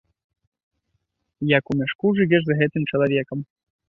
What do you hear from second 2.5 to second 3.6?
гэтым чалавекам.